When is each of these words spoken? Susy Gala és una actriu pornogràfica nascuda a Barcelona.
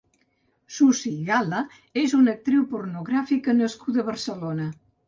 Susy 0.77 1.11
Gala 1.27 1.59
és 2.07 2.17
una 2.23 2.35
actriu 2.39 2.67
pornogràfica 2.73 3.59
nascuda 3.63 4.07
a 4.07 4.13
Barcelona. 4.15 4.73